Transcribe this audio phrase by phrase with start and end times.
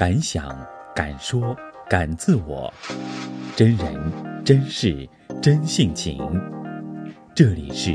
[0.00, 0.56] 敢想
[0.94, 1.54] 敢说
[1.86, 2.72] 敢自我，
[3.54, 5.06] 真人真事
[5.42, 6.18] 真性情。
[7.34, 7.94] 这里是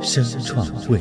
[0.00, 1.00] 声创会。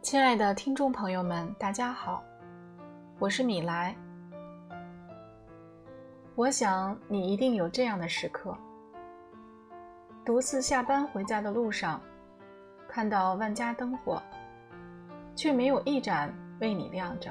[0.00, 2.22] 亲爱的听众朋友们，大家好，
[3.18, 3.92] 我是米莱。
[6.34, 8.56] 我想你一定有这样的时刻：
[10.24, 12.00] 独自下班回家的路上，
[12.88, 14.22] 看到万家灯火，
[15.34, 17.30] 却没有一盏为你亮着；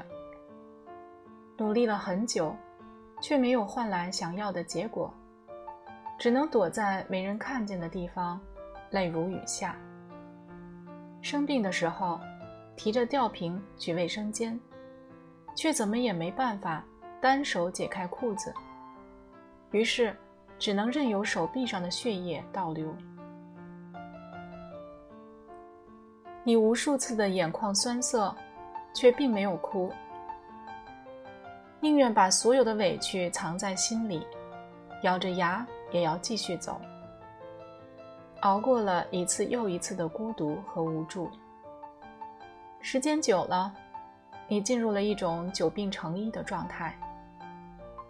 [1.56, 2.54] 努力了很久，
[3.20, 5.12] 却没有换来想要的结果，
[6.18, 8.40] 只能躲在没人看见的地方，
[8.90, 9.76] 泪如雨下。
[11.20, 12.20] 生病的时候。
[12.76, 14.58] 提着吊瓶去卫生间，
[15.54, 16.82] 却怎么也没办法
[17.20, 18.54] 单手解开裤子，
[19.70, 20.16] 于是
[20.58, 22.94] 只能任由手臂上的血液倒流。
[26.42, 28.34] 你无数次的眼眶酸涩，
[28.94, 29.92] 却并没有哭，
[31.80, 34.26] 宁愿把所有的委屈藏在心里，
[35.02, 36.80] 咬着牙也要继续走，
[38.40, 41.30] 熬过了一次又一次的孤独和无助。
[42.80, 43.72] 时间久了，
[44.48, 46.98] 你进入了一种久病成医的状态。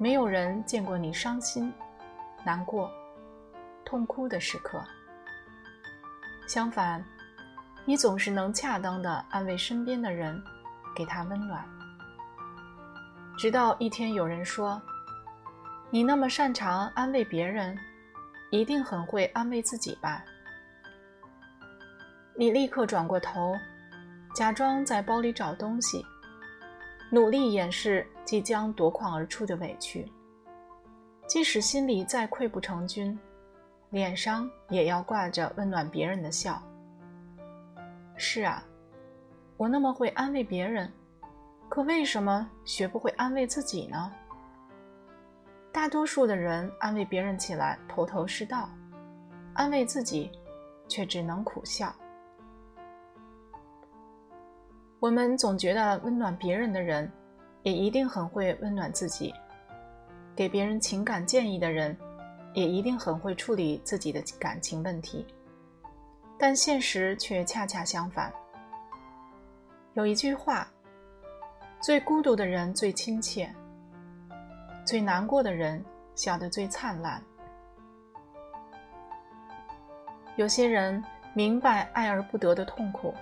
[0.03, 1.71] 没有人见过你伤心、
[2.43, 2.91] 难过、
[3.85, 4.83] 痛哭的时刻。
[6.49, 7.05] 相反，
[7.85, 10.43] 你总是能恰当的安慰身边的人，
[10.97, 11.63] 给他温暖。
[13.37, 14.81] 直到一天，有人说
[15.93, 17.77] ：“你那么擅长安慰别人，
[18.51, 20.25] 一定很会安慰自己吧？”
[22.35, 23.55] 你立刻转过头。
[24.35, 26.03] 假装在包里找东西，
[27.11, 30.11] 努力掩饰即将夺眶而出的委屈。
[31.27, 33.19] 即使心里再溃不成军，
[33.91, 36.63] 脸上也要挂着温暖别人的笑。
[38.17, 38.63] 是啊，
[39.57, 40.93] 我那么会安慰别人，
[41.69, 44.13] 可为什么学不会安慰自己呢？
[45.73, 48.69] 大多数的人安慰别人起来头头是道，
[49.55, 50.31] 安慰自己
[50.89, 51.95] 却只能苦笑。
[55.01, 57.11] 我们总觉得温暖别人的人，
[57.63, 59.33] 也一定很会温暖自己；
[60.37, 61.97] 给别人情感建议的人，
[62.53, 65.27] 也一定很会处理自己的感情问题。
[66.39, 68.31] 但现实却恰恰相反。
[69.95, 70.71] 有一句话
[71.81, 73.51] ：“最孤独的人最亲切，
[74.85, 75.83] 最难过的人
[76.15, 77.23] 笑得最灿烂。”
[80.37, 81.03] 有些人
[81.33, 83.15] 明白爱而不得的痛苦。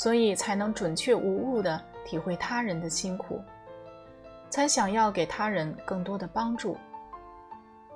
[0.00, 3.38] 所以才能准确无误地体会他人的辛苦，
[4.48, 6.74] 才想要给他人更多的帮助。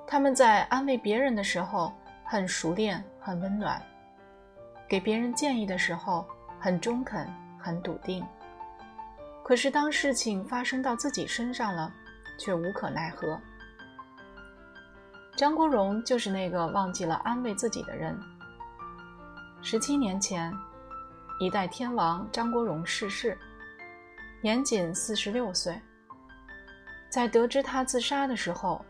[0.05, 1.91] 他们在安慰别人的时候
[2.23, 3.81] 很熟练、很温暖，
[4.87, 6.23] 给别人建议的时候
[6.59, 7.27] 很中肯、
[7.57, 8.23] 很笃定。
[9.43, 11.91] 可是当事情发生到自己身上了，
[12.37, 13.35] 却无可奈何。
[15.35, 18.15] 张国荣就是那个忘记了安慰自己的人。
[19.63, 20.53] 十七年前。
[21.37, 23.37] 一代天王张国荣逝世，
[24.39, 25.77] 年仅四十六岁。
[27.09, 28.83] 在得知他自杀的时候，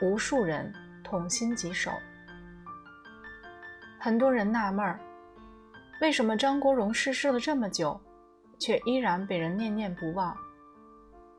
[0.00, 0.72] 无数人
[1.04, 1.90] 痛心疾首。
[3.98, 4.98] 很多人纳闷儿，
[6.00, 8.00] 为什么张国荣逝世了这么久，
[8.58, 10.34] 却依然被人念念不忘？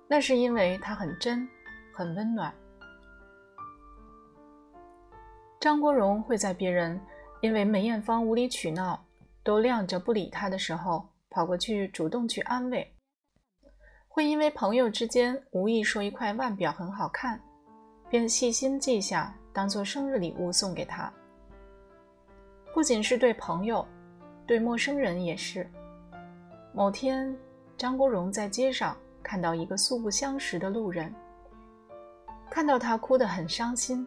[0.07, 1.49] 那是因为他很真，
[1.95, 2.53] 很温暖。
[5.59, 7.01] 张国荣会在别人
[7.41, 9.03] 因为梅艳芳无理取闹。
[9.47, 12.85] 都晾着不理他的时候，跑过去主动去安慰；
[14.09, 17.41] 会因为朋友之间无意说一块腕表很好看，
[18.09, 21.09] 便细心记下，当做生日礼物送给他。
[22.73, 23.87] 不仅是对朋友，
[24.45, 25.65] 对陌生人也是。
[26.73, 27.33] 某天，
[27.77, 31.15] 张国荣在街上看到一个素不相识的路人，
[32.49, 34.05] 看到他哭得很伤心，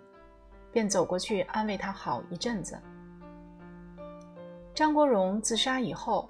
[0.70, 2.78] 便走过去安慰他好一阵子。
[4.80, 6.26] 张国荣自杀以后，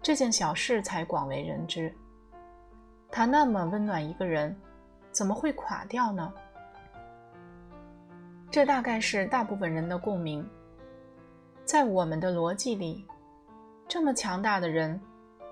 [0.00, 1.94] 这件小事才广为人知。
[3.10, 4.56] 他那么温暖一个人，
[5.12, 6.32] 怎么会垮掉呢？
[8.50, 10.48] 这大概是大部分人的共鸣。
[11.66, 13.06] 在我们的逻辑里，
[13.86, 14.98] 这么强大的人，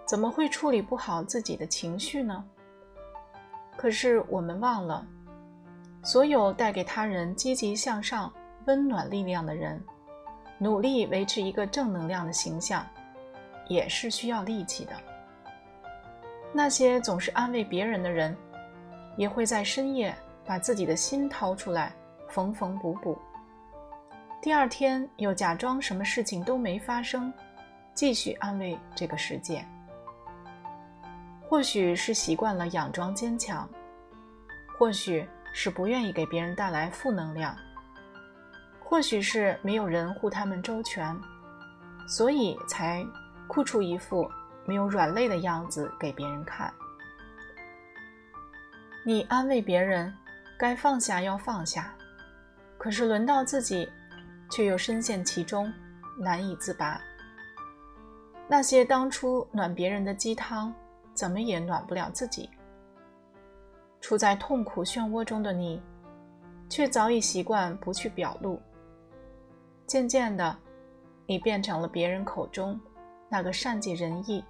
[0.06, 2.42] 怎么会处理不好自己的情绪呢？
[3.76, 5.06] 可是我们忘了，
[6.02, 8.32] 所有带给他人积极向上、
[8.64, 9.78] 温暖力量的人。
[10.58, 12.86] 努力维持一个正能量的形象，
[13.68, 14.92] 也是需要力气的。
[16.52, 18.36] 那些总是安慰别人的人，
[19.16, 20.14] 也会在深夜
[20.46, 21.92] 把自己的心掏出来
[22.28, 23.18] 缝缝补补，
[24.40, 27.32] 第二天又假装什么事情都没发生，
[27.92, 29.64] 继续安慰这个世界。
[31.48, 33.68] 或许是习惯了佯装坚强，
[34.78, 37.56] 或许是不愿意给别人带来负能量，
[38.94, 41.20] 或许是没有人护他们周全，
[42.06, 43.04] 所以才
[43.48, 44.30] 哭出一副
[44.64, 46.72] 没有软肋的样子给别人看。
[49.04, 50.14] 你安慰别人，
[50.56, 51.92] 该放下要放下，
[52.78, 53.90] 可是轮到自己，
[54.48, 55.72] 却又深陷其中，
[56.16, 57.00] 难以自拔。
[58.46, 60.72] 那些当初暖别人的鸡汤，
[61.14, 62.48] 怎么也暖不了自己。
[64.00, 65.82] 处在痛苦漩涡中的你，
[66.68, 68.62] 却早已习惯不去表露。
[69.86, 70.56] 渐渐的，
[71.26, 72.80] 你变成了别人口中
[73.28, 74.44] 那个善解人意、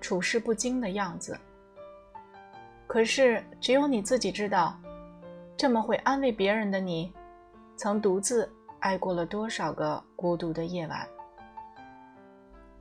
[0.00, 1.38] 处事不惊的样子。
[2.86, 4.76] 可是，只有你自己知道，
[5.56, 7.12] 这么会安慰别人的你，
[7.76, 8.50] 曾独自
[8.80, 11.06] 挨过了多少个孤独的夜晚。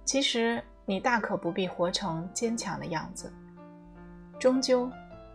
[0.04, 3.32] 其实，你大可不必活成坚强的样子，
[4.40, 4.90] 终究，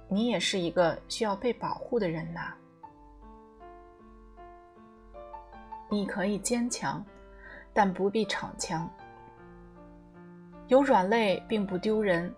[0.08, 2.52] 你也是一个需要被保护的人呐。
[5.94, 7.04] 你可以坚强，
[7.72, 8.90] 但不必逞强。
[10.66, 12.34] 有软肋并不丢人。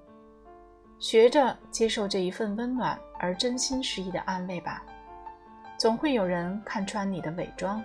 [0.99, 4.83] 学着接受这一份温暖而真心实意的安慰吧，
[5.77, 7.85] 总会有人看穿你的伪装，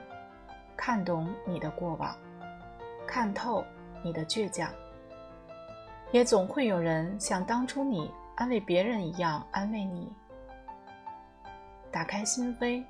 [0.78, 2.16] 看懂你的过往，
[3.06, 3.66] 看透
[4.02, 4.70] 你的倔强，
[6.12, 10.10] 也总会有人像当初你安慰别人一样安慰你。
[11.92, 12.82] 打开心扉，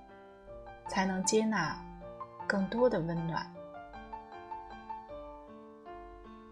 [0.87, 1.75] 才能接纳
[2.51, 3.49] 更多的温暖。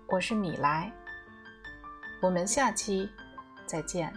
[0.07, 0.90] 我是米莱，
[2.22, 3.10] 我们下期。
[3.66, 4.10] 再见。